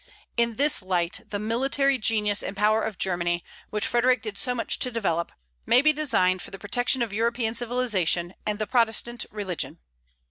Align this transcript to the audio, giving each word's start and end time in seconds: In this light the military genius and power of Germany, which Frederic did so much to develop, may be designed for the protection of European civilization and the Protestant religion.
In 0.35 0.55
this 0.55 0.81
light 0.81 1.19
the 1.29 1.37
military 1.37 1.99
genius 1.99 2.41
and 2.41 2.57
power 2.57 2.81
of 2.81 2.97
Germany, 2.97 3.45
which 3.69 3.85
Frederic 3.85 4.23
did 4.23 4.35
so 4.39 4.55
much 4.55 4.79
to 4.79 4.89
develop, 4.89 5.31
may 5.67 5.83
be 5.83 5.93
designed 5.93 6.41
for 6.41 6.49
the 6.49 6.57
protection 6.57 7.03
of 7.03 7.13
European 7.13 7.53
civilization 7.53 8.33
and 8.43 8.57
the 8.57 8.65
Protestant 8.65 9.27
religion. 9.29 9.77